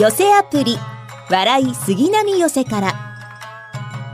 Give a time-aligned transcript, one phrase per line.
[0.00, 0.78] 寄せアプリ
[1.28, 2.94] 笑い杉並寄せから。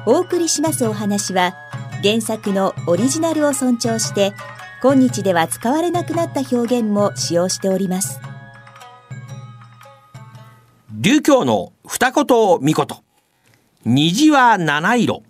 [0.05, 1.55] お送りしますお話は
[2.03, 4.33] 原作のオリジナルを尊重して
[4.83, 8.19] 今日では使われなくなった表現も使用しております。
[10.91, 12.25] 流教の二言
[12.61, 12.87] 三言
[13.85, 15.23] 虹は七色。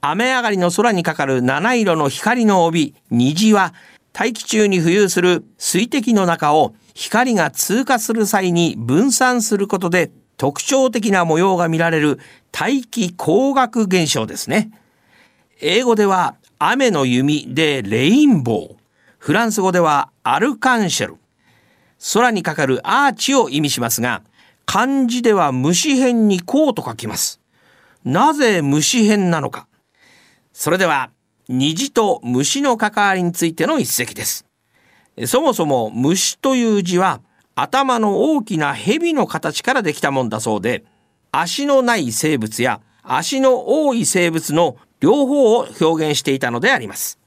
[0.00, 2.94] 雨上がりの空にかかる七色の光の帯。
[3.10, 3.74] 虹は
[4.18, 12.18] 大気中に浮遊する水滴の中を光が通過する際に分散することで特徴的な模様が見られる
[12.50, 14.72] 大気光学現象ですね。
[15.60, 18.76] 英語では雨の弓でレインボー。
[19.18, 21.16] フランス語ではアルカンシェル。
[22.12, 24.22] 空にかかるアーチを意味しますが、
[24.66, 27.40] 漢字では虫辺にこうと書きます。
[28.04, 29.68] なぜ虫辺なのか。
[30.52, 31.12] それでは、
[31.48, 34.44] 虹と虫の関わりについての一席です。
[35.26, 37.22] そもそも虫という字は
[37.54, 40.84] 頭の大きな蛇の形からできたもんだそうで、
[41.32, 47.18] 足のない生物や足の多い生物の両方を表現していたのであります。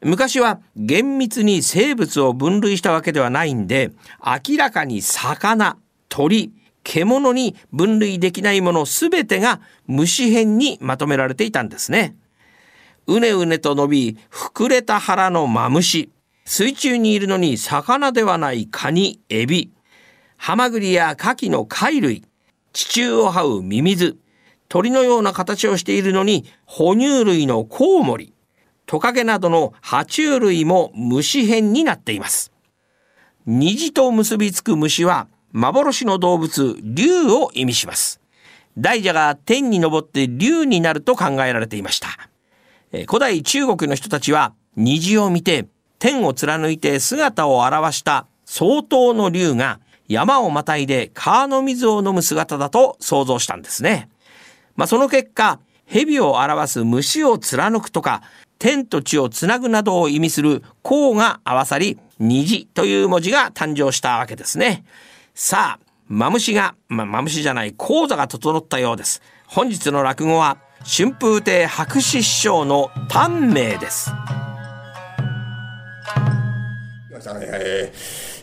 [0.00, 3.90] 昔は厳密に生物を分類したわけではないんで、
[4.24, 5.76] 明らかに魚、
[6.08, 6.52] 鳥、
[6.84, 12.14] 獣に分類できないものすべてが虫編にまとめられていたんですね。
[13.08, 16.10] うねうねと伸び、膨れた腹のマムシ、
[16.44, 19.72] 水中にいるのに魚ではないカニ、エビ、
[20.36, 22.22] ハマグリやカキの貝類、
[22.74, 24.18] 地中を這うミミズ、
[24.68, 28.34] 鳥のような形をしているのに哺乳類のコウモリ、
[28.84, 32.52] トカゲなどの爬虫類も虫編になっています。
[33.46, 38.20] 虹と結びつく虫は幻の動物、竜を意味します。
[38.76, 42.27] 大蛇が天に昇って竜になると考えられていました。
[43.06, 45.66] 古代中国の人たちは虹を見て
[45.98, 54.08] 天を貫いて姿を現した相当の竜が山をまたいで川の水を飲む姿だと想像したんですね。
[54.74, 58.22] まあ、その結果、蛇を表す虫を貫くとか、
[58.58, 64.84] 天と地をつなぐなどを意味する項が合わさり、虹という文字が誕生したわけですね。
[65.34, 69.20] さあ、マムシが、まあ、マムシじゃない、講座が整ったようです。
[69.46, 74.10] 本日の落語は、春風亭白紙師匠の短命です。
[77.40, 77.92] え、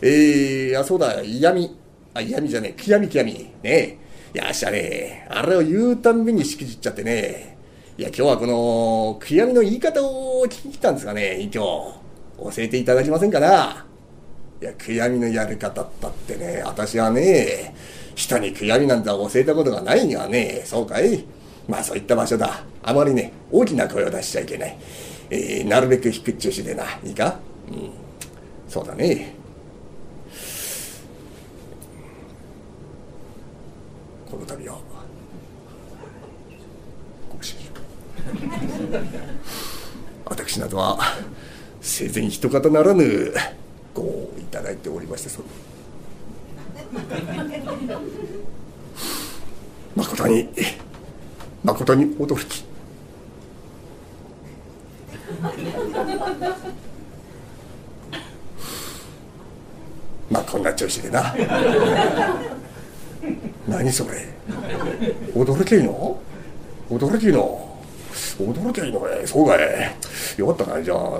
[0.02, 1.74] えー、あ、そうだ、嫌味。
[2.14, 3.32] あ、嫌味じゃねえ、極み極み。
[3.32, 3.98] ねえ。
[4.34, 5.26] いや、したね。
[5.30, 7.56] あれを言うたんびにしくじっちゃってね。
[7.98, 11.58] いや、今日はこの、悔やみの言い方を聞きに来たんですがね、今日。
[11.58, 13.86] 教えていただけませんかな
[14.60, 17.74] いや、悔やみのやり方ったってね、私はね、
[18.14, 21.24] 人に悔やみなんて教えたことがないにはね、そうかい
[21.68, 22.62] まあそういった場所だ。
[22.82, 24.76] あまりね、大きな声を出しちゃいけない。
[25.30, 26.84] えー、なるべく低っ中止でな。
[27.04, 27.38] いいか？
[27.68, 28.06] うん。
[28.68, 29.34] そうだね
[34.30, 34.78] この度は
[37.30, 37.70] ご主人
[40.24, 40.98] 私などは
[41.80, 43.32] 生前一方ならぬ
[43.94, 45.42] ごをいただいておりましてそ
[49.94, 50.48] 誠に
[51.66, 52.64] 誠に驚き。
[60.30, 61.34] まあこんな調子でな。
[63.66, 64.28] 何それ。
[65.34, 66.20] 驚けいの？
[66.88, 67.76] 驚けいの？
[68.38, 69.26] 驚けいのかい？
[69.26, 69.58] そうかい。
[70.36, 70.80] よかったな。
[70.80, 71.18] じゃあの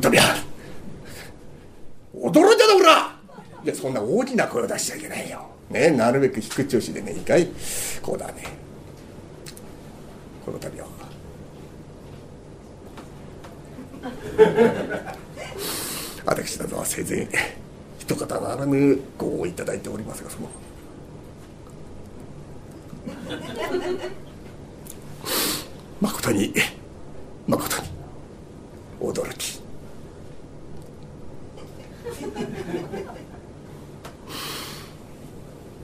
[0.00, 0.22] 度は
[2.14, 3.16] 驚いただほら
[3.64, 5.46] いやそんな大きな声を出しちゃいけないよ。
[5.70, 7.46] ねなるべく低調子でねいいかい
[8.02, 8.42] こうだね。
[10.44, 10.88] この度は。
[16.24, 17.28] 私などは生前
[17.98, 20.48] 一方ならぬごをいただいておりますがその。
[26.00, 26.54] 誠に
[27.46, 27.88] 誠に
[29.00, 29.60] 驚き。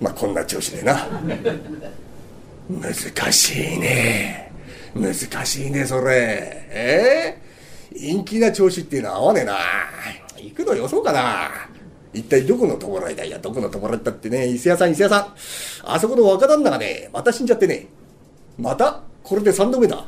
[0.05, 1.09] まあこんな調子でな。
[2.69, 4.53] 難しいね。
[4.95, 5.15] 難
[5.47, 6.67] しいねそれ。
[6.69, 7.39] え？
[7.95, 9.57] ー、陰気な調子っていうのは合わねえな。
[10.37, 11.51] 行くのよそうかな。
[12.13, 13.31] 一体どこのところへだい？
[13.31, 14.47] やどこのところだってね。
[14.47, 15.35] 伊勢屋さん伊勢屋さん。
[15.85, 17.87] あそこの若旦那がねまた死んじゃってね。
[18.59, 20.05] またこれで3度目だ。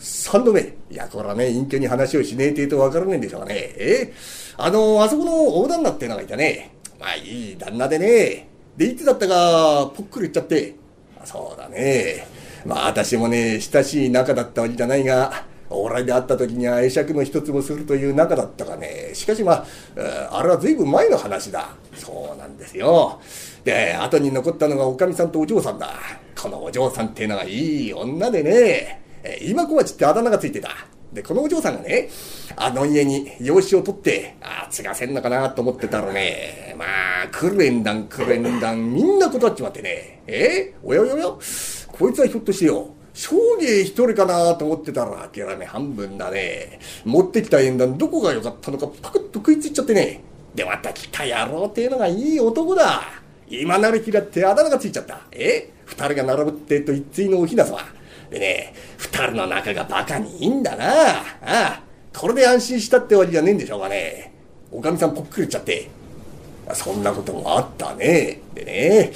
[0.00, 0.74] 3度目。
[0.90, 3.54] いやこれはね隠居に話をしねえて言うと分からねえんでしょうかね。
[3.54, 4.12] え？
[4.56, 6.72] ー、あのあそこの大旦那っていうのがいたね。
[6.98, 8.49] まあいい旦那でね。
[8.80, 10.74] でいつだったかぽっくり言っちゃって。
[11.26, 12.26] そうだね。
[12.64, 19.10] まあ私もね、親しい仲だったわけじゃないが、往来で会った時には会釈の一つもするという仲だったがね。
[19.12, 19.66] しかしま
[19.98, 21.74] ああれは随分前の話だ。
[21.94, 23.20] そうなんですよ。
[23.64, 25.90] で後に残ったのがおかみさんとお嬢さんだ。
[26.34, 29.02] このお嬢さんっていうのがいい女でね。
[29.42, 30.70] 今小町ってあだ名がついてた。
[31.12, 32.08] で、このお嬢さんがね、
[32.56, 36.84] あの家に養子を取って、ああ、継がせんのかなと思ってたらね、ま
[37.24, 41.24] あ、クレンダン、クレンダン、みんな断っちまってね、えおやおやおや、
[41.88, 46.78] こいつはひょっとしてよ、少芸一人かなと思ってたら、諦め半分だね。
[47.04, 50.22] 持ってきた縁談どこが良かったのかパクッと食いついちゃってね。
[50.54, 53.02] で、また来た野郎っていうのがいい男だ。
[53.48, 55.22] 今なる日だってあだ名がついちゃった。
[55.32, 57.99] え二人が並ぶってと一対のおひなさま。
[58.30, 60.86] でね、二人の仲がバカにいいんだな。
[60.86, 61.82] ああ、
[62.16, 64.32] これで安心したってわけじゃねえんでしょうがね。
[64.70, 65.90] おかみさんぽっくり言っちゃって。
[66.72, 68.40] そんなこともあったね。
[68.54, 69.12] でね、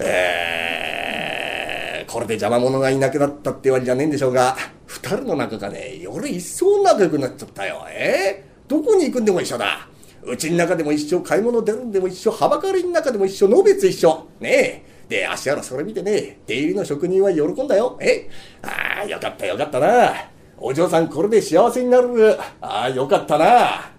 [0.00, 7.86] えー、これで邪魔者がいなくなったってわけじゃねえんでしょうが、二人の仲がね、より一層仲良くなっちゃったよ。
[7.88, 9.88] えー、どこに行くんでも一緒だ。
[10.24, 14.26] うちの中でも一緒、買い物出るんでも一緒、はばかりの中でも一緒、のべつ一緒。
[14.40, 14.82] ねえ。
[15.08, 17.96] で、足原それ見てね、出入りの職人は喜んだよ。
[18.00, 18.28] え？
[18.62, 20.12] ああ、よかったよかったな。
[20.58, 22.36] お嬢さんこれで幸せになる。
[22.60, 23.44] ああ、よかったな。
[23.46, 23.90] あ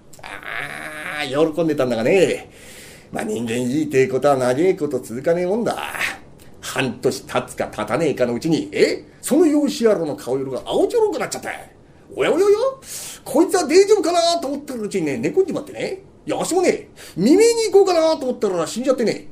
[1.22, 2.52] あ、喜んでたんだがね。
[3.12, 5.78] まあ人間いいってことは長えこと続かねえもんだ。
[6.60, 9.06] 半年経つか経たねえかのうちに、え？
[9.22, 11.52] その養子野郎の顔色が青白くなっちゃった。
[12.14, 12.58] おやおやおや？
[13.24, 16.02] こいつは大丈夫かなと思ってるうちにね、寝込んじまってね。
[16.26, 19.28] いや、足もね、耳に行こうかなと思ったら死んじゃってね。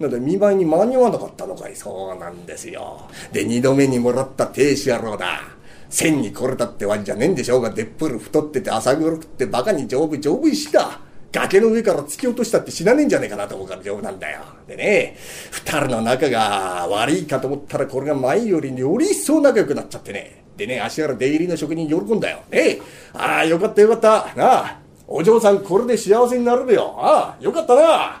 [0.00, 5.42] なんで見舞いに間に合わなかったのかいそうなんですよで二度目にもらった亭主野郎だ
[5.90, 11.00] 千にこれたってわけじゃねえんでしょうがでっぷり太ってて朝黒くってバカに丈夫丈夫石だ
[11.32, 14.40] 崖の上から突き落としたって死なねえんじゃねえかなと思うから丈夫なんだよ。
[14.66, 15.16] でね、
[15.52, 20.42] 二人の仲が悪いかと思ったらこれが前よりより一層仲良くなっちゃってね。
[20.56, 22.40] でね、足原出入りの職人喜んだよ。
[22.50, 22.80] ね、
[23.14, 24.34] ああ、よかったよかった。
[24.34, 26.96] なあ、お嬢さんこれで幸せになるべよ。
[26.98, 28.20] ああ、よかったな。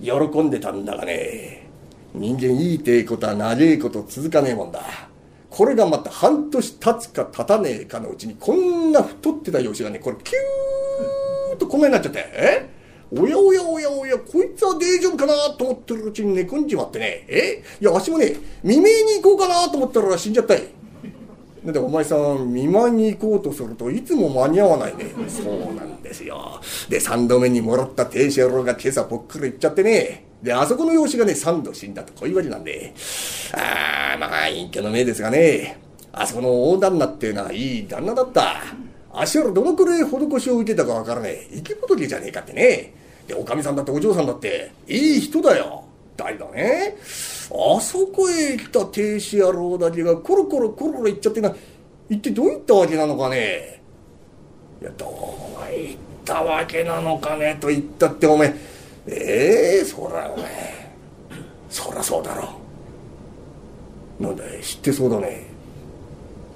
[0.00, 1.68] 喜んでたんだがね。
[2.14, 4.80] 人間いいてえことは長えこと続かねえもんだ。
[5.50, 12.18] これがまた半年経つか経たねえかのうちにこんな太ってた養子がねこれキューッとこんなになっちゃって。
[12.18, 12.70] え？
[13.16, 17.24] おやおやおやおやこいつは大丈夫かなと思ってるうちに寝込んじまってね。
[17.28, 17.62] え？
[17.80, 20.62] いやわしもね未明に行こうかなと思ったら死んじゃったい。
[21.64, 25.06] だってお前さん見舞いに行こうとするといつも間に合わないね。
[25.28, 26.60] そうなんですよ。
[26.90, 30.26] で3度目にもらった亭主野郎が今朝ぽっくり行っちゃってね。
[30.42, 32.92] であそこの養子がね3度死んだとこういうわけなんで。
[33.54, 35.78] ああまあ隠居の命ですがね。
[36.12, 38.56] あそこの大旦那っていうのはいい旦那だった。
[39.14, 41.48] 足原どのくらい施しを受けたかわからねえ。
[41.54, 42.92] 生き仏じゃねえかってね。
[43.26, 45.84] でおかみさんだってお嬢さんだっていい人だよ。
[46.16, 46.96] 誰だね。
[47.52, 51.54] あそこへ来た亭主野郎だけがコロコロコロコロ行っちゃってな
[52.08, 53.82] 一体どういったわけなのかね。
[54.80, 55.06] いやど
[55.60, 58.54] ういったわけなのかねと言ったってお前
[59.06, 59.80] え。
[59.80, 60.90] えー、そらお前
[61.68, 62.48] そらそうだろ
[64.20, 65.46] なんだい知ってそうだね。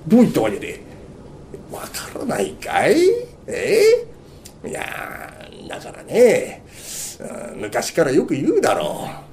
[0.07, 0.81] どういったわけで。
[1.71, 2.97] わからないかい？
[3.47, 4.07] え
[4.65, 4.83] えー、いや
[5.69, 6.63] だからね
[7.57, 9.28] 昔からよく言うだろう。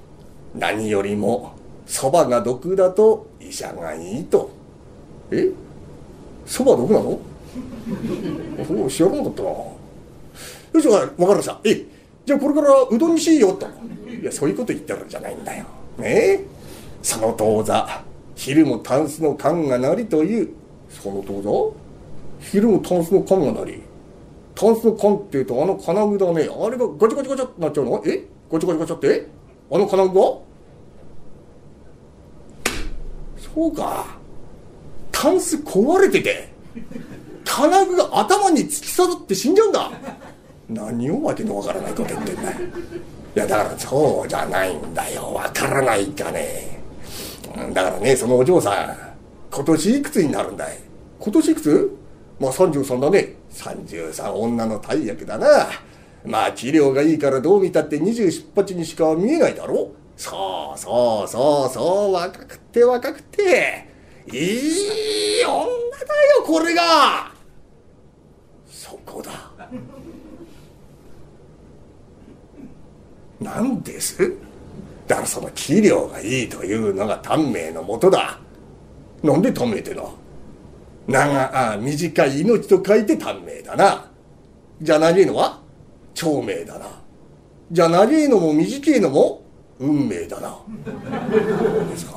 [0.58, 1.54] 何よりも
[1.86, 4.50] そばが毒だと医者がいいと。
[5.32, 5.50] え？
[6.46, 7.20] そば毒なの？
[8.86, 9.50] お知らなかったな。
[9.50, 9.76] よ
[10.82, 11.60] し分かりました。
[11.64, 11.86] え
[12.26, 13.68] じゃあこれからうどんにしよと。
[14.10, 15.66] いやそういうこと言ってるんじゃないんだよ。
[15.98, 16.08] ね？
[16.08, 16.46] え
[17.02, 18.04] その当座
[18.36, 20.50] 昼もタンスの缶がなりという
[20.90, 21.50] その当座？
[22.40, 23.82] 昼もタンスの缶がなり。
[24.56, 26.50] タンスの缶っていうとあの金具だね。
[26.50, 28.04] あれがガチャガチャガチャってなっちゃうの？
[28.06, 28.26] え？
[28.52, 29.28] ガチャガチャガチャって？
[29.72, 30.22] あの金具が
[33.56, 34.06] そうか。
[35.12, 36.50] タンス壊れてて
[37.46, 39.92] 金具が頭に突き刺さって死んじゃうんだ。
[40.68, 42.52] 何をわけのわからないこと言ってんだ。
[42.52, 42.56] い
[43.34, 45.34] やだからそうじゃないんだよ。
[45.34, 46.82] わからないかね
[47.74, 48.98] だからねそのお嬢さん
[49.56, 50.78] 今年いくつになるんだい？
[51.20, 51.98] 今年いくつ？
[52.40, 53.36] まあ33だね。
[53.52, 55.48] 33女の大役だな。
[56.26, 59.92] まあ器量がいいからどう見たって27、8にしか見えないだろ。
[60.18, 63.88] そうそうそうそう若くて若くて
[64.32, 65.66] いい女だ
[66.38, 67.32] よこれが。
[68.66, 69.32] そこだ。
[73.42, 74.34] 何です？
[75.08, 78.40] だからその器量がいいというのが短命のもとだ。
[79.22, 80.16] なんで短命っての？
[81.08, 84.10] 長あ短い命と書いて短命だな。
[84.82, 85.60] じゃあ何いのは
[86.14, 86.88] 長命だな。
[87.72, 89.45] じゃあ長いのも短いのも
[89.80, 90.58] 運命だな。
[91.90, 92.14] ですか。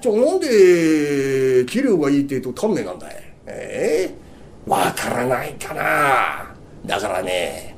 [0.00, 3.14] じゃあなんで器量がいいって言うと短命なんだい？
[3.46, 4.14] ええ
[4.70, 6.54] わからないかな。
[6.86, 7.76] だからね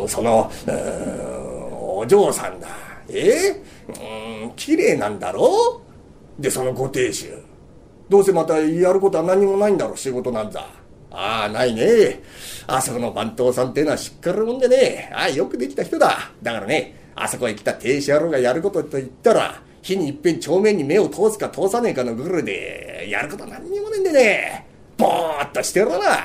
[0.00, 0.50] うんその
[2.00, 2.68] お嬢さんだ
[3.08, 3.56] え
[3.88, 5.80] えうん綺麗なんだろ？
[6.38, 7.26] でそのご亭主。
[8.08, 10.66] どうせまたやることは何もないんだろう仕事なんだ
[11.10, 12.22] ああないね。
[12.66, 15.10] あそこの番頭さんっていうのはしっかり者でね。
[15.12, 16.30] ああよくできた人だ。
[16.42, 24.66] だからねあそこへ来た亭主野郎がやることと言ったら日にいっぺん正面に目を通すか通さねえかのぐるでやることは何にもねえんでね。
[24.96, 26.18] ぼーっとしてろな。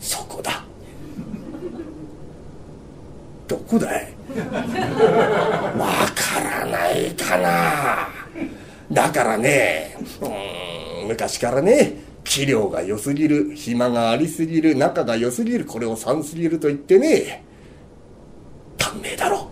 [0.00, 0.64] そこだ。
[3.46, 4.14] どこだい?
[5.78, 8.08] わからないかな。
[8.90, 17.44] だからねうん昔からね器量が良すぎる暇がありすぎる仲が良すぎるこれを3すぎると言ってね
[18.94, 19.48] 短命だろ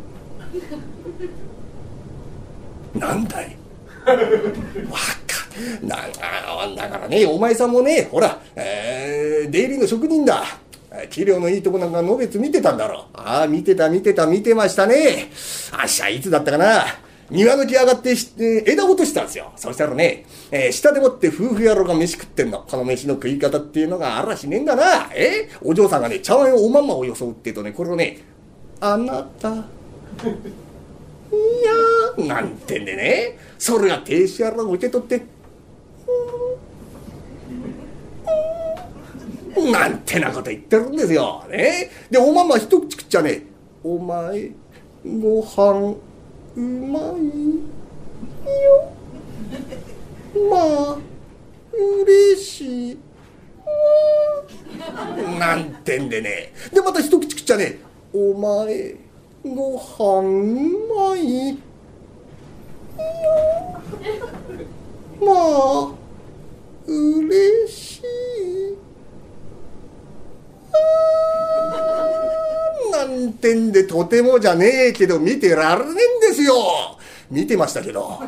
[2.94, 3.56] なんだい
[4.06, 5.46] わか
[5.82, 5.96] な
[6.76, 10.44] だからねお前さんもねほら、えー、出入りの職人だ
[11.10, 15.30] 器量のいいとこなんかのべつ見てたんだろああ見てた見てた見てましたね
[15.72, 16.84] あっしゃいつだったかな
[17.32, 19.52] 庭の木上がってえ枝落としたんですよ。
[19.56, 22.66] そしたらね、えー、下でもって夫婦野郎が飯食ってんの。
[22.68, 25.10] この飯の食い方っていうのがあらしねえんだな。
[25.14, 28.18] えー、お嬢さんがね、茶碗をおまんまを装ってとね、これをね、
[28.84, 29.54] あなた、い
[32.18, 35.22] や、なんてんでね、それが亭主野郎を受け取って、
[39.70, 41.44] なんてなこと言ってるんですよ。
[41.48, 41.90] ね。
[42.10, 43.44] で、おまんま一口食っちゃね、
[43.84, 44.50] お前、
[45.04, 45.94] ご飯、
[46.56, 47.02] うまい
[48.64, 48.92] よ。
[50.50, 50.56] ま
[50.94, 50.98] あ
[52.02, 52.98] 嬉しい。
[55.38, 56.52] なんてんでね。
[56.72, 57.91] でまた一口食っちゃね。
[58.14, 58.94] お前
[59.44, 60.22] ご飯う
[61.10, 61.56] まいよ
[65.20, 65.88] まあ
[66.86, 68.02] 嬉しい。
[70.74, 70.76] あ
[72.92, 75.92] なんてんでとてもじゃねえけど見てられねえ
[76.28, 76.54] んですよ。
[77.30, 78.18] 見てましたけど。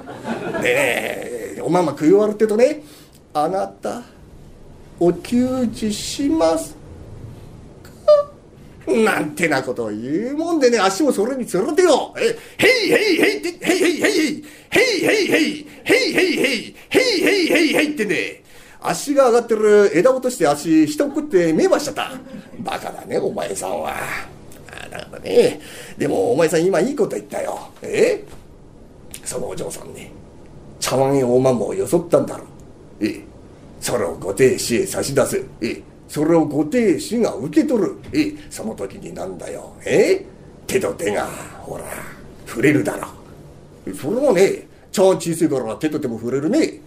[0.63, 2.83] でねおまんま食い終わるってとね
[3.35, 4.03] 「あなた
[5.01, 6.77] お給仕します?」
[8.87, 18.43] なんてなことを言うもんでね足もそれにつれてよ「えへいへいへい」って「へいへいへいへい」「へいへいへい」「へいへいへい」「へいへいへい」ってね。
[18.87, 22.13] 足が上がってる枝落として足下送って見えましちゃった。
[22.59, 23.95] バカだねお前さんは。
[24.91, 25.61] だからね。
[25.97, 27.71] でもお前さん今いいこと言ったよ。
[27.81, 28.23] え？
[29.25, 30.11] そのお嬢さんね
[30.81, 32.45] 茶碗やおまんまをよそったんだろ
[33.01, 33.21] ええ？
[33.81, 35.83] それをご亭主へ差し出すええ？
[36.15, 37.97] それをご亭主が受け取る。
[38.13, 39.75] えその時になんだよ。
[39.85, 40.25] え
[40.65, 41.27] 手と手が
[41.61, 41.85] ほら
[42.47, 43.09] 触れるだろ。
[43.93, 46.79] それもね茶碗小さいから手と手も触れるね。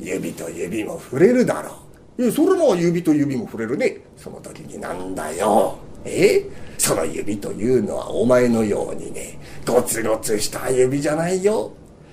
[0.00, 1.76] 指と指も触れるだろ。
[2.18, 3.98] えそれも指と指も触れるね。
[4.16, 5.78] その時になんだよ。
[6.04, 6.44] え
[6.76, 11.70] その指というのはお前のようにねゴツゴツした指じゃないよ。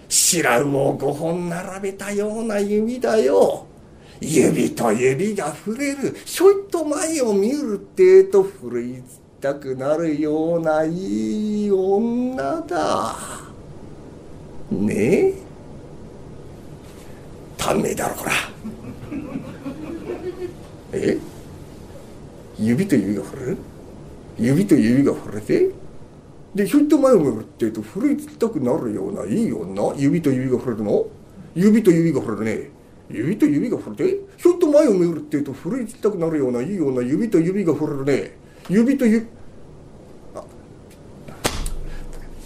[0.08, 3.66] 白魚を5本並べたような指だよ。
[4.22, 6.14] 指と指が触れる。
[6.26, 9.04] ちょいと前を見るってえと震い
[9.40, 13.16] たくなるようないい女だ。
[14.72, 15.34] ねえ。
[17.58, 18.32] 短命だろこら。
[20.94, 21.18] え？
[22.60, 23.58] 指と指が触れる？
[24.38, 25.70] 指と指が触れて？
[26.56, 29.94] でひょいと前を向くっていうと震いつきたくなるようないい女？
[29.96, 31.08] 指と指が触れるの？
[31.56, 32.70] 指と指が触れるね。
[33.10, 38.38] 指と指が触れてひょいと前を見るっていうと震いつきたくなるようないい女指と指が触れるね。
[38.70, 39.26] 指と指。
[40.36, 40.44] あ。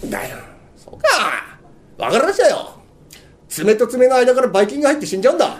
[0.06, 0.36] だよ。
[0.76, 1.58] そうか。
[1.98, 2.80] 分かりましたよ。
[3.48, 5.56] 爪と爪の間からばい菌が入って死んじゃうんだ。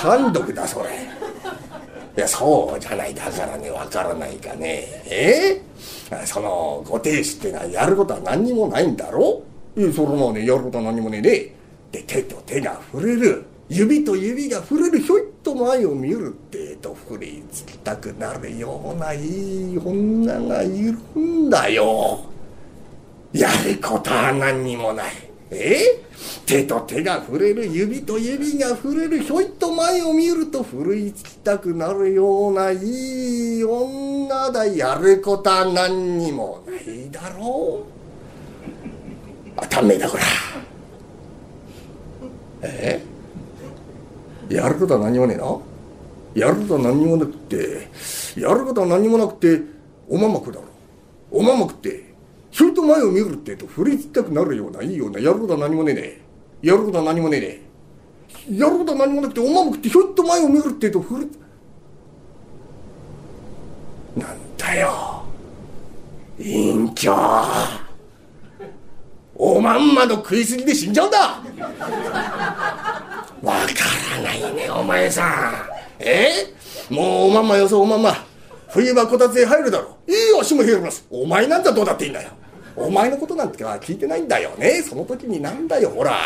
[0.00, 0.90] 単独だそれ。
[2.16, 3.14] いやそうじゃない。
[3.14, 5.02] だからねわからないかね。
[5.06, 5.60] え？
[6.10, 9.42] ー、そのご亭主ってのはやることは何にもないんだろ
[9.76, 11.30] いやそれもねやることは何にもねえね
[11.92, 13.44] で手と手が触れる。
[13.68, 22.20] 指と指が触れるひょいっと前を見るってと振りつきたくなるようないい女がいるんだよ。
[23.32, 25.12] やることは何にもない。
[25.50, 26.02] え？
[26.46, 37.84] 手と手が触れる指と指が触れるひょいっと前を見ると奮いつきたくなるようないい女だやることは何にもないだろ
[39.56, 39.60] う。
[39.60, 40.22] あたんめだこら。
[42.62, 43.04] え？
[44.48, 45.58] やることは何もねえな。
[46.34, 47.88] やることは何もなくて
[48.36, 49.62] やることは何もなくて
[50.08, 50.66] おままくだろ。
[51.30, 52.14] おままくって
[52.50, 56.20] ひょいと前を見るってと振りつきたくなるようないいようなやることは何もねえね
[56.62, 61.28] やることは何もねえねやることは何もなくておまま食ってひょいっと前を見るってとふる
[64.16, 65.22] なんだよ。
[66.38, 67.12] 隠居
[69.34, 71.42] おまんまの食いすぎで死んじゃうんだ。
[74.98, 76.02] 前さん。
[76.02, 76.52] え？
[76.90, 78.26] もうおまんまよそうおまんま。
[78.70, 80.10] 冬はこたつへ入るだろう。
[80.10, 81.06] いい足も冷えます。
[81.10, 82.30] お前なんざどうだっていいんだよ。
[82.74, 84.82] お前のことなんて聞いてないんだよね。
[84.82, 86.16] その時になんだよほら。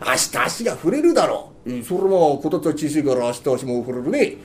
[0.00, 1.82] 明日足が触れるだろう。
[1.82, 4.36] それもこたつは小さいから明日足も触れるね。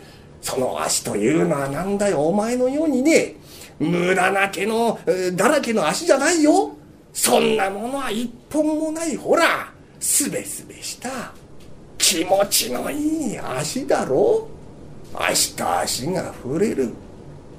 [0.42, 2.28] その足というのはなんだよ。
[2.28, 3.36] お前のようにね。
[3.80, 5.00] 無駄な毛の
[5.34, 6.76] だらけの足じゃないよ。
[7.14, 9.16] そんなものは一本もない。
[9.16, 9.72] ほら。
[10.00, 11.34] すべすべした。
[12.12, 14.50] 気持ちのいい足だろ？
[15.14, 16.92] 明日足が触れる。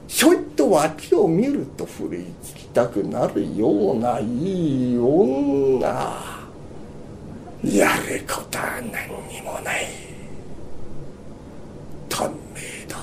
[0.06, 5.88] ひょいっと脇を見ると振りつきたくなるようないい女。
[7.64, 9.87] やることは何にもない。
[12.11, 12.99] 短命だ。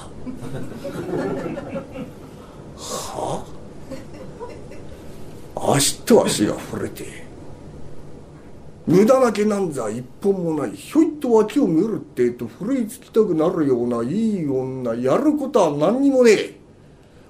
[2.78, 3.44] は？
[5.56, 7.28] あ足と足が触れて。
[8.90, 16.56] 無駄な毛なんざ一本もないひょいっと脇を見るってえとふるいつきたくなるようないい女やることは何にもねえ。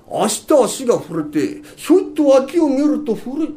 [0.10, 3.50] 明日足が触れてひょいっと脇を見るとふるい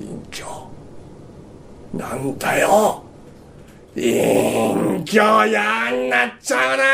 [0.00, 0.44] 隠居
[1.94, 3.04] なんだよ。
[3.94, 6.84] 隠居やんなっちゃうな。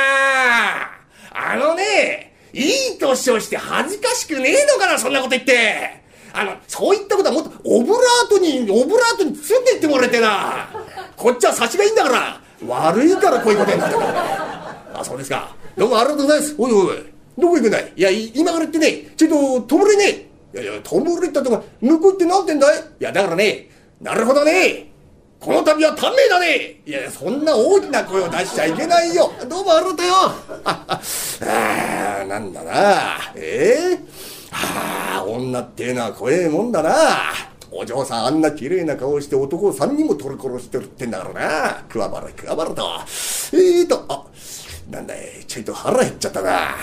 [1.33, 2.61] あのねい
[2.97, 6.06] い年をして恥ずかしくねえのかなそんなこと言って。
[6.39, 10.69] あのそういったことはもっとオブラートにオブラートに包んでいってもらえてな。
[11.17, 12.41] こっちは差しがいいんだから。
[12.69, 15.55] 悪いからこういうことになったからあそうですか。
[15.77, 16.55] どうもありがとうございます。
[16.59, 16.97] おいおい
[17.39, 17.93] どこ行くんだい？
[17.97, 20.27] いや今からってねちょっと弔いね。
[20.55, 22.81] いやいや弔いったとか向こうって何てんだい？
[22.81, 24.93] いやだからねなるほどね。
[25.39, 26.81] この度は短命だね。
[26.87, 29.31] いやいやそんな大きな声を出しちゃいけないよ。
[29.49, 30.13] どうもありがとうよ
[30.65, 31.01] あ
[31.43, 33.33] あなんだな。
[33.35, 33.99] ええー、
[34.59, 36.91] ああ女っていうのは怖えもんだな。
[37.71, 41.85] お嬢さんあんな綺麗な顔して男を三人も取り殺してるってんだからな。
[41.89, 42.83] くわばらくわばらと。
[43.53, 44.25] えーとあ
[44.91, 46.77] なんだいちょいと腹減っちゃったな。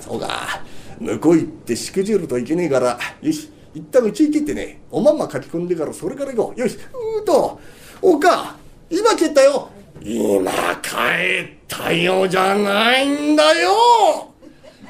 [0.00, 0.60] そうか。
[0.98, 4.80] 向こう行ってしくじるといけねえからよし一旦うちへ切ってね。
[4.90, 6.60] おまんま書き込んでからそれから行こう。
[6.60, 7.60] よしうーと
[8.02, 8.56] おか
[8.90, 9.68] 今帰ったよ。
[10.02, 10.50] 今
[10.82, 10.96] 帰
[11.44, 13.70] ったよじゃないんだよ。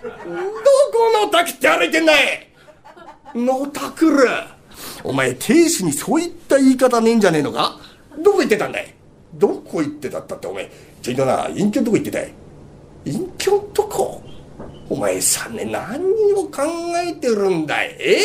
[0.03, 2.49] どこの滝って歩いてんだい？
[3.35, 4.29] のたくる。
[5.03, 7.79] お前亭主にそういった言い方ねえんじゃねえのか？
[8.23, 8.95] どこ行ってたんだい？
[9.35, 10.71] どこ行ってたったってお前
[11.03, 12.33] ちょいとな隠居んとこ行ってたい。
[13.05, 14.23] 隠居んとこ？
[14.89, 15.99] お前さんね何
[16.33, 16.63] を考
[16.97, 17.97] えてるんだい？
[18.01, 18.21] え？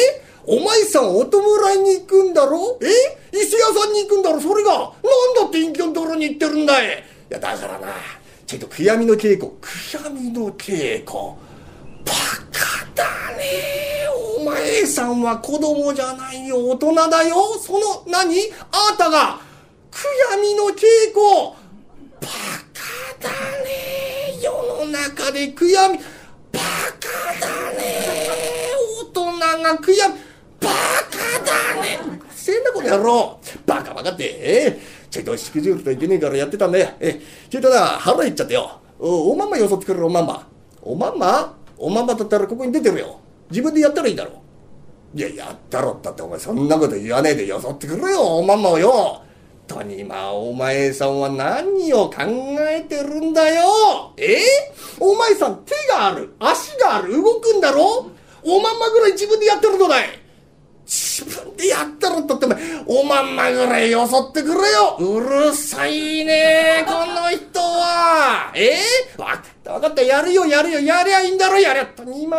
[0.46, 1.40] お前さんお弔
[1.76, 2.78] いに行くんだろ？
[2.82, 2.86] え？
[3.36, 4.40] 伊勢屋さんに行くんだろ？
[4.40, 4.72] それが。
[4.72, 4.92] なん
[5.42, 6.88] だって隠居のところに行ってるんだい？
[6.88, 6.90] い
[7.30, 7.88] やだからな
[8.46, 9.52] ちょっと悔やみの稽古。
[9.60, 11.36] 悔やみの稽古
[12.06, 12.12] バ
[12.52, 13.04] カだ
[13.38, 13.44] ね
[14.54, 17.36] お前さんは子供じゃないよ大人だよ。
[17.60, 18.38] その何？
[18.72, 19.40] あなたが
[19.90, 21.56] 悔やみの稽古。
[22.22, 22.28] バ
[22.72, 22.84] カ
[23.20, 23.30] だ
[23.64, 24.40] ね。
[24.40, 24.52] 世
[24.86, 25.98] の中で悔やみ。
[25.98, 26.04] バ
[27.00, 28.06] カだね。
[29.02, 30.14] 大人が悔やみ。
[30.62, 32.00] バカだね。
[32.30, 34.24] せえなこの野郎バカバカって。
[34.24, 38.80] ええちょいとしくじるといけねえからやってたんだよえちょいとな腹減っちゃってよ。
[39.00, 40.48] おおまんまよそってくれるおまんま。
[40.84, 41.58] おまんま？
[41.76, 43.20] おまんまだったらここに出てるよ。
[43.50, 44.43] 自分でやったらいいだろう。
[45.16, 49.22] いややったろったってお前そんなこと言わねえでよそってくれよおまんまをよ。
[49.68, 52.16] とにまあお前さんは何を考
[52.70, 54.14] えてるんだよ。
[54.18, 54.40] え？
[55.00, 58.10] お前さん手がある足がある動くんだろ？
[58.44, 60.08] おまんまぐらい自分でやってるのだい。
[60.86, 64.98] 自分でやったろったってお前おまんまぐらいよそってくれよ。
[65.00, 68.52] うるさいねこの人は。
[68.54, 68.76] え、
[69.18, 70.02] わかったわかった。
[70.02, 70.80] やるよやるよ。
[70.80, 72.04] やりゃいいんだろやりゃと。
[72.04, 72.38] にま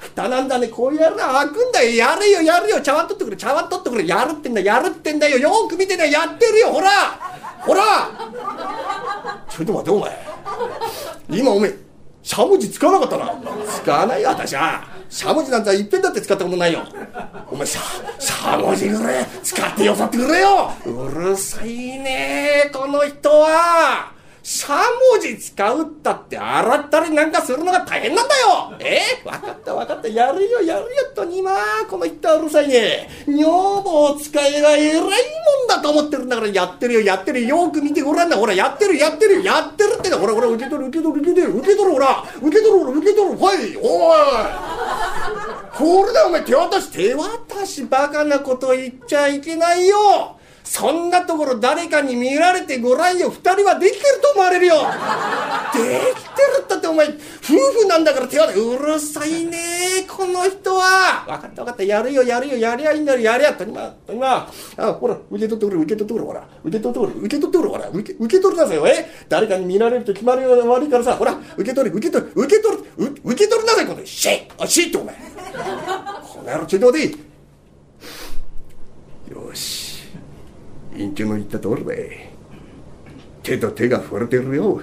[0.00, 0.68] 蓋なんだね。
[0.68, 1.26] こうやるな。
[1.32, 1.90] 開くんだよ。
[1.94, 2.80] やるよやるよ。
[2.80, 3.36] 茶碗取ってくれ。
[3.36, 4.06] 茶碗取ってくれ。
[4.06, 4.60] やるってんだ。
[4.60, 5.38] やるってんだよ。
[5.38, 6.10] よく見てね。
[6.10, 6.72] やってるよ。
[6.72, 6.90] ほら。
[7.60, 7.82] ほら。
[9.48, 10.26] ちょっと待ってお前。
[11.30, 11.72] 今お前
[12.22, 13.34] しゃもじ使わなかったな。
[13.82, 14.84] 使わないよ私は。
[15.08, 16.80] しゃもじなんざいっぺんだって使ったことないよ。
[17.50, 17.80] お前しゃ
[18.18, 20.72] しゃもじぐらい使ってよさってくれよ。
[20.86, 24.13] うるさいねこの人は。
[24.46, 28.74] しゃもじ使うったって洗ったりなんかするのが大変なんだよ。
[28.78, 29.00] え？
[29.24, 30.08] わかったわかった。
[30.08, 31.52] やるよやるよとにま
[31.88, 33.08] この人はうるさいね。
[33.26, 35.16] 女房使えば偉いもん
[35.66, 37.56] だと思ってるんだからやってるよやってるよ。
[37.56, 38.36] よく見てごらんな。
[38.36, 41.58] ほらやってるやってるやってるってほらほら受け取る受け取る受け取る。
[41.60, 42.24] 受け取るほら。
[42.42, 43.38] 受け取るほら受け取る。
[43.42, 44.16] はいおい。
[45.72, 46.42] これだお前。
[46.42, 47.84] 手渡し手渡し。
[47.84, 50.38] バカなこと言っちゃいけないよ。
[50.64, 53.30] そんなところ誰かに見られてごらんよ。
[53.30, 54.76] 二人はできてると思われるよ。
[55.74, 57.12] できてるったってお前、夫
[57.82, 59.58] 婦なんだから手はうるさいね
[60.08, 61.24] この人は。
[61.26, 61.82] 分かった分かった。
[61.82, 63.52] やるよ、やるよ、やりゃいいんだよ、やりゃ。
[63.52, 64.50] とにま、とにま。
[64.78, 66.48] あ、ほら、受け取ってくれ、受け取ってくれ、ほら。
[66.64, 67.88] 受け取ってくれ、受け取ってくれ、ほら。
[67.90, 72.82] 受け、受け取りなさいよ、え誰かに見られると決まりが悪いからさ、ほら、受け取り、受け取り、受け取り、
[73.22, 75.14] 受け取りなさい、この、シェイあ、シェイってお前。
[75.14, 77.10] この野郎、ちょいとでいい。
[79.30, 79.83] よし。
[80.96, 81.92] 院長の言った通りだ。
[83.42, 84.80] 手と手が触れてるよ。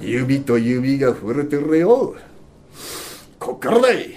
[0.00, 2.14] 指と指が触れてるよ。
[3.38, 4.14] こっからだい。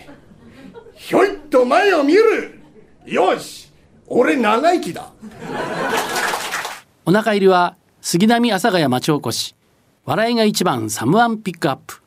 [0.96, 2.60] ひょいっと前を見る。
[3.06, 3.72] よし。
[4.08, 5.12] 俺長生きだ。
[7.06, 9.56] お腹入りは杉並阿佐ヶ谷町おこし。
[10.06, 12.02] 笑いが一番サムワンピックアップ。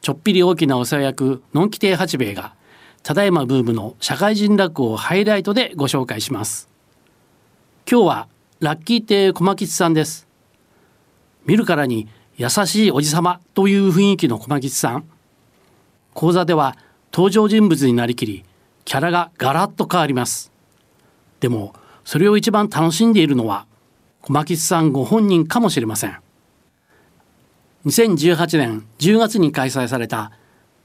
[0.00, 2.54] ちょっぴり大きなお世話役のんき亭八兵衛が
[3.02, 6.68] ただいまブームの社会人落語をハイライトでご紹介します。
[7.90, 8.28] 今日は
[8.60, 10.28] ラッキー亭小牧さんです。
[11.46, 15.04] 見るからに優しいおじさまという雰囲気の小牧さん。
[16.12, 16.76] 講座では
[17.14, 18.44] 登場人物になりきり
[18.84, 20.52] キャラがガラッと変わります。
[21.40, 21.72] でも
[22.04, 23.66] それを一番楽しんでいるのは
[24.20, 26.18] 小牧さんご本人かもしれません。
[27.86, 30.32] 2018年10月に開催された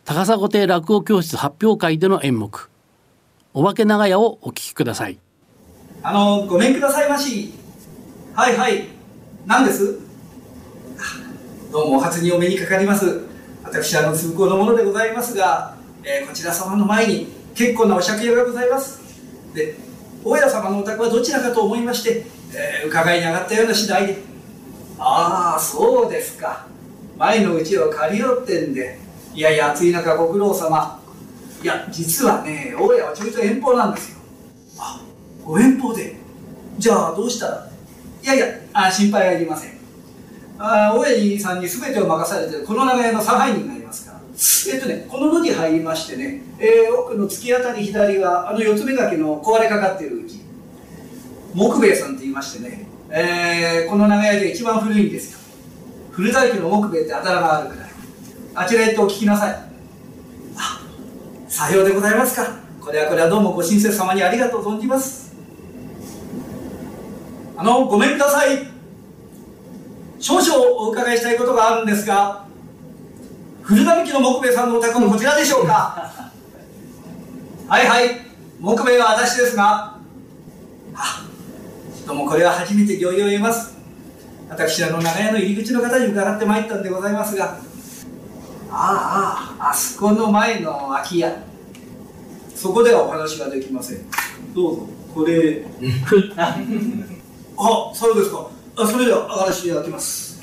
[0.06, 2.70] 高砂亭落語教室発表会での演目。
[3.54, 5.20] お化け長屋をお聞きください。
[6.06, 7.54] あのごめんくださいまし。
[8.36, 8.90] はいはい。
[9.46, 10.00] 何です？
[11.72, 13.22] どうもお初にお目にかかります。
[13.64, 19.00] 私あの通行の者でございますが、えー、こちら様の前に結構なお借家がございます。
[19.56, 19.76] で
[20.26, 24.18] 大家様のお宅はどちらかと思いまして、えー、伺いに上がったような次第で。
[25.00, 26.68] ああそうですか。
[27.18, 29.00] 前のうちを借りようってんで
[29.34, 31.00] いやいや暑い中ご苦労様。
[31.64, 34.18] いや実はね大家はちょいと遠方なんですよ。
[34.80, 35.00] あ
[35.46, 36.16] ご遠方で。
[36.78, 37.70] じゃあどうしたら？
[38.24, 39.74] いやいやあ心配はいりません。
[40.58, 44.20] あ大江さんに全てを任されてこの長屋の差配人がいますから。
[44.74, 50.42] えっとねこの路地入りましてね、えー、奥の突き当たり左があの四つ目崖の壊れかかっているうち
[51.54, 55.40] 木兵衛さんって言いましてね、えー、この長屋で一番古いんですよ。
[56.12, 57.86] 古大家の木兵衛ってあだ名があるくら。
[57.86, 57.90] い
[58.56, 59.56] あちらへってお聞きなさい。
[60.58, 60.82] あ
[61.48, 62.60] さようでございますか。
[62.80, 65.33] これはこれはどうもご親切様にありがとう存じます。
[67.64, 68.68] あのごめんください。
[70.20, 72.46] 少々お伺いしたいことがあるんですが
[73.62, 76.12] 古並木の木兵衛さんのお宅もこちらでしょうか？
[77.70, 78.20] はいはい。
[78.60, 79.98] 木兵衛は私ですが
[80.94, 81.26] あ
[82.06, 83.78] どうもこれは初めて行儀を得ます。
[84.50, 87.60] 私あの長屋の入り口の方に伺ってまいったんでございますが
[88.72, 91.34] あああそこの前の空き家。
[92.56, 94.00] そこではお話ができません。
[94.54, 94.88] どうぞ。
[95.14, 95.64] これ
[97.64, 98.48] あ、そうですか。
[98.76, 100.42] あそれでは上がらせていただきます。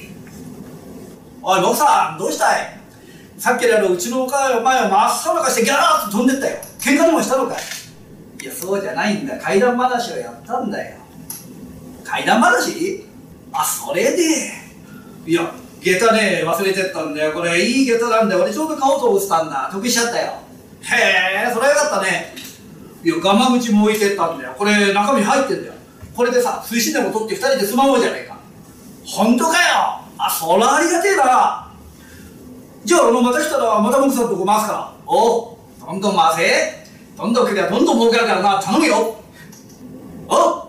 [1.43, 2.81] おい、僕さん、どうしたい？
[3.37, 6.57] さっきからうちのお前を真っ青かしてギャーッと飛んでったよ。
[6.79, 8.45] 喧嘩でもしたのかい？
[8.45, 9.39] いや、そうじゃないんだ。
[9.39, 10.97] 怪談話をやったんだよ。
[12.05, 13.05] 怪談話？
[13.53, 14.53] あ、それで。
[15.27, 17.33] いや、下駄ね、忘れてったんだよ。
[17.33, 18.43] これ、いい下駄なんだよ。
[18.43, 19.69] 俺ちょうど買おうと思ってたんだ。
[19.73, 20.33] 得しちゃったよ。
[20.83, 22.35] へえ、それはよかったね。
[23.03, 24.55] いや、ガマ口も置いてったんだよ。
[24.57, 25.73] これ、中身入ってんだよ。
[26.21, 28.37] これでさ水死でも取って2人で住まおうじゃないか。
[29.07, 29.57] 本当かよ。
[30.19, 31.73] あそらありがてえだな。
[32.85, 34.95] じゃああのまた来たらまた僕さんとこ回すから。
[35.07, 36.87] おどんどん回せ。
[37.17, 38.61] どんどん来りゃどんどん儲かるからな。
[38.61, 39.17] 頼むよ。
[40.29, 40.69] お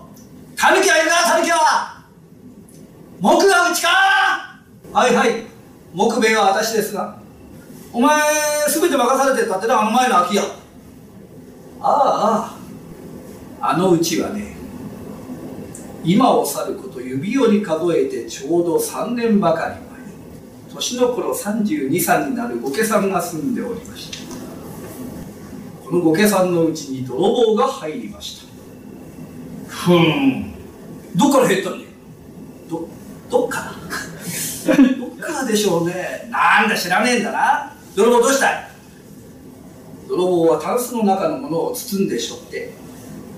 [0.56, 2.02] タヌキはいるかタヌキは。
[3.20, 3.88] 木がうちか。
[4.94, 5.44] はいはい。
[5.92, 7.18] 木兵衛は私ですが。
[7.92, 8.22] お前
[8.72, 10.40] 全て任されてたってなあの前の空き家。
[11.82, 12.56] あ
[13.60, 14.61] ああのうちはね
[16.04, 19.82] 今を去ること指折り数えてちょうど3年ばかり前
[20.74, 22.58] 年の頃32歳になる。
[22.60, 24.18] 御家さんが住んでおりました
[25.84, 28.46] この御家さんのうちに泥棒が入りました
[29.68, 30.52] ふん
[31.14, 31.84] どっから減ったんだ
[32.68, 32.88] ど
[33.30, 38.68] どっからどっからでしょうねなんだ知らねえんだな泥棒どうしたい
[40.08, 42.72] 泥棒はタンスの中のものを包んでしょって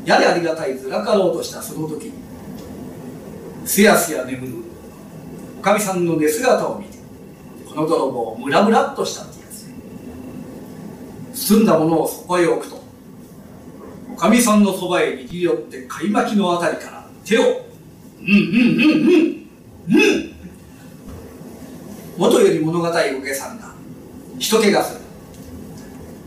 [0.05, 2.13] やれありがたいずらかろうとしたその時
[3.65, 4.53] すやすや眠る
[5.59, 6.99] おかみさんの寝姿を見て
[7.69, 9.47] この泥棒ムラムラっとしたってや
[11.33, 11.49] つ。
[11.49, 12.83] 包んだものをそこへ置くと
[14.13, 14.65] おかみさん。
[14.65, 17.43] のそばへ握り寄って買い巻きのあたりから手を
[18.21, 18.29] うん。
[18.29, 18.83] うんうん。
[18.83, 20.35] うんうん。
[22.17, 23.75] 元より物語おげさんが
[24.39, 25.01] 人気がする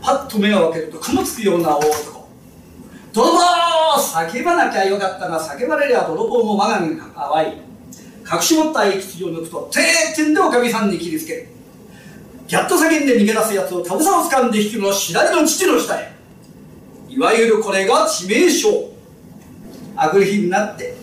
[0.02, 2.17] パッと目を開けると雲つくような大男
[3.12, 3.40] 泥棒
[3.98, 7.52] 叫ばなきゃよかったが叫ばれりゃ泥棒も我が身がかわいい
[8.30, 9.80] 隠し持った生き筋を抜くと定
[10.14, 11.48] 点でおかみさんに切りつける。
[12.48, 16.12] やっと叫んで逃げ出す奴をタブサを掴んで引きの左の父の下へ。
[17.08, 18.68] いわゆるこれが致命傷。
[19.96, 20.94] あくる日になって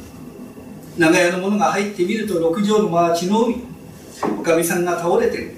[0.98, 3.64] 長屋の者が入ってみると六畳の間は血の海
[4.40, 5.56] おかみさんが倒れてる。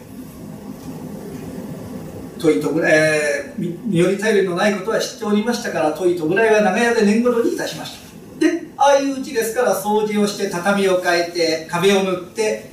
[2.39, 7.99] 問いとぐらい、えー、身寄り頼りのないことは知っておりましたから問いとぐらいは長屋で年頃にいたしまし
[8.39, 8.39] た。
[8.39, 12.69] でああいううちですから掃除をして畳を変えて壁を塗って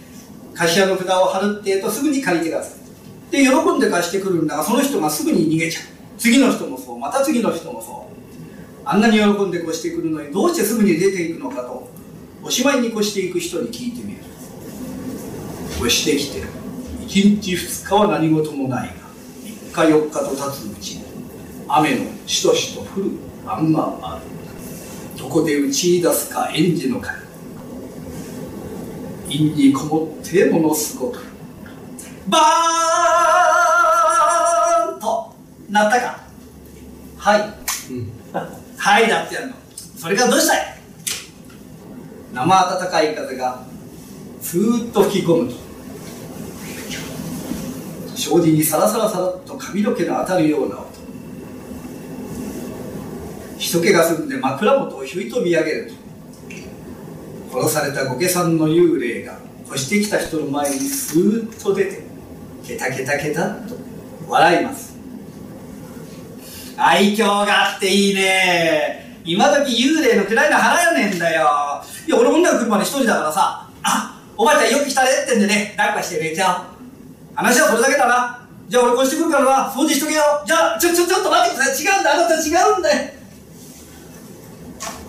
[0.55, 3.33] 貸家の札を貼るってえとすぐに借りてください。
[3.33, 5.85] で喜んで貸してくるんだがその人がすぐに逃げちゃう。
[6.19, 8.15] 次の人もそうまた次の人もそう。
[8.85, 11.89] あんなに喜んで越してくるのにどうしてすぐに出ていくのかと
[12.43, 14.19] おしまいに越していく人に聞いてみる。
[15.79, 19.04] 越してきて1日2日は何事もないが
[19.75, 21.01] 日4日と経つうち
[21.69, 23.11] 雨のしとしと降る
[23.45, 24.25] 晩がある
[25.19, 27.15] どこで打ち出すか園児の会
[29.27, 31.25] 陰にこもってものすごく
[32.29, 35.35] バーンと
[35.71, 36.25] なったか
[37.19, 37.41] はい、
[38.77, 39.55] はいだってやるの。
[39.97, 40.79] それからどうしたい？
[42.35, 43.65] 生暖かい風が
[44.43, 45.64] スーッと吹き込むと。
[48.17, 50.87] 障子にサラサラサラっと髪の毛の当たるような音
[53.59, 55.93] 人気が済んで枕元をひょいと見上げる
[57.51, 62.03] と殺された御家さんの幽霊が越してきた人の前にスーッと出て
[62.67, 63.75] ケタケタケタっと
[64.29, 64.95] 笑います。
[66.77, 69.21] 愛嬌があっていいね。
[69.25, 71.49] 今時幽霊の暗いの払えねんだよ。
[72.07, 76.74] いや俺女が来るまで一人だからさあおばあちゃんよく来たねってんでね抱っこして寝ちゃう。
[77.35, 78.49] 話はそれだけだな。
[78.69, 79.71] じゃあ俺越してくるからな。
[79.71, 80.23] 掃除しとけよ。
[80.47, 81.85] じゃあちょちょちょっと待ってください。
[81.85, 82.15] 違うんだ。
[82.15, 83.13] あなた違うんだよ。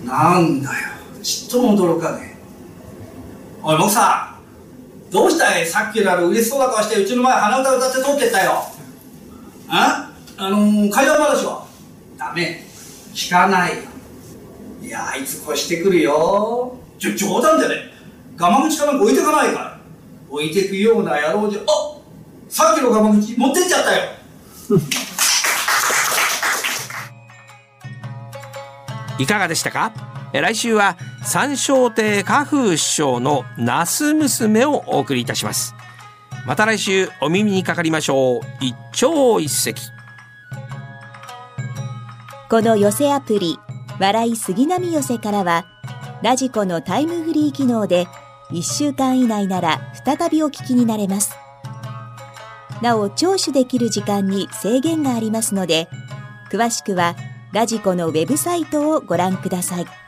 [0.04, 0.76] なんだよ。
[1.24, 2.42] ちっとも驚かねえ。
[3.64, 4.38] おい僕さ
[5.10, 5.12] ん。
[5.12, 5.66] どうしたい？
[5.66, 8.64] さっきのあの嬉しそうな顔してうちの前鼻歌歌って通ってったよ。
[9.70, 10.12] あ？
[10.38, 11.66] あのー、会話話は？
[12.18, 12.64] ダメ。
[13.14, 13.84] 聞かないよ。
[14.82, 16.78] いやあいつ越してくるよ。
[17.00, 17.94] ちょ冗談じゃねえ。
[18.36, 19.80] ガマ口かなんか置いてかないから。
[20.30, 21.62] 置いてくような野郎じゃ。
[21.62, 21.95] あ
[22.56, 24.04] さっきのガマ口持ってっちゃったよ。
[29.20, 29.92] いかがでしたか？
[30.32, 35.76] え来週は三笑亭花風師匠の那須娘をお送りいたします。
[36.46, 38.44] また来週お耳にかかりましょう。
[38.62, 39.76] 一朝一夕。
[42.50, 43.60] この寄せアプリ
[44.00, 45.66] 笑い杉並寄せからは
[46.22, 48.08] ラジコのタイムフリー機能で
[48.52, 51.36] 1週間以内なら再びお聞きになれます
[52.82, 55.88] なお聴取できる時間に制限がありますので
[56.52, 57.16] 詳しくは
[57.52, 60.05] ラジコのウェブサイトをご覧ください。